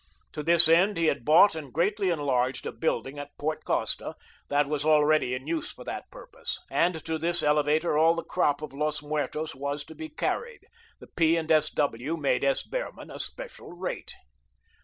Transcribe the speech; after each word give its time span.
To 0.33 0.41
this 0.41 0.67
end, 0.67 0.97
he 0.97 1.05
had 1.05 1.23
bought 1.23 1.53
and 1.53 1.71
greatly 1.71 2.09
enlarged 2.09 2.65
a 2.65 2.71
building 2.71 3.19
at 3.19 3.37
Port 3.37 3.63
Costa, 3.63 4.15
that 4.49 4.65
was 4.67 4.83
already 4.83 5.35
in 5.35 5.45
use 5.45 5.71
for 5.71 5.83
that 5.83 6.09
purpose, 6.09 6.59
and 6.71 7.05
to 7.05 7.19
this 7.19 7.43
elevator 7.43 7.95
all 7.99 8.15
the 8.15 8.23
crop 8.23 8.63
of 8.63 8.73
Los 8.73 9.03
Muertos 9.03 9.53
was 9.53 9.83
to 9.85 9.93
be 9.93 10.09
carried. 10.09 10.65
The 10.97 11.05
P. 11.05 11.37
and 11.37 11.51
S. 11.51 11.69
W. 11.69 12.17
made 12.17 12.43
S. 12.43 12.63
Behrman 12.63 13.11
a 13.11 13.19
special 13.19 13.73
rate. 13.73 14.15